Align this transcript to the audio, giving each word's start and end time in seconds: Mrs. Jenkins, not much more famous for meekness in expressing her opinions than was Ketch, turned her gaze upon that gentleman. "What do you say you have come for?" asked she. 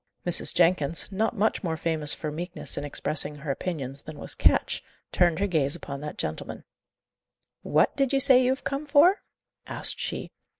Mrs. 0.25 0.55
Jenkins, 0.55 1.11
not 1.11 1.37
much 1.37 1.63
more 1.63 1.77
famous 1.77 2.11
for 2.15 2.31
meekness 2.31 2.75
in 2.75 2.83
expressing 2.83 3.35
her 3.35 3.51
opinions 3.51 4.01
than 4.01 4.17
was 4.17 4.33
Ketch, 4.33 4.83
turned 5.11 5.37
her 5.37 5.45
gaze 5.45 5.75
upon 5.75 6.01
that 6.01 6.17
gentleman. 6.17 6.63
"What 7.61 7.95
do 7.95 8.07
you 8.11 8.19
say 8.19 8.41
you 8.43 8.49
have 8.49 8.63
come 8.63 8.87
for?" 8.87 9.21
asked 9.67 9.99
she. 9.99 10.31